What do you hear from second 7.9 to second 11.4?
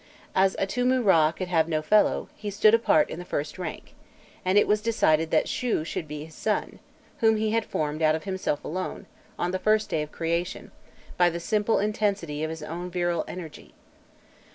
out of himself alone, on the first day of creation, by the